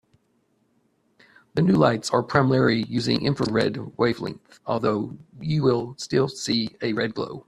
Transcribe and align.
The 1.53 1.61
new 1.61 1.75
lights 1.75 2.09
are 2.09 2.23
primarily 2.23 2.81
using 2.89 3.23
infrared 3.23 3.77
wavelength, 3.99 4.59
although 4.65 5.15
you 5.39 5.61
will 5.63 5.93
still 5.99 6.27
see 6.27 6.75
a 6.81 6.93
red 6.93 7.13
glow. 7.13 7.39